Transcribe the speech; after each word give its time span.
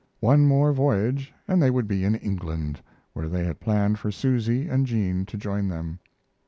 One 0.19 0.47
more 0.47 0.73
voyage 0.73 1.31
and 1.47 1.61
they 1.61 1.69
would 1.69 1.87
be 1.87 2.03
in 2.05 2.15
England, 2.15 2.81
where 3.13 3.29
they 3.29 3.43
had 3.45 3.59
planned 3.59 3.99
for 3.99 4.09
Susy 4.11 4.67
and 4.67 4.87
Jean 4.87 5.27
to 5.27 5.37
join 5.37 5.67
them. 5.67 5.99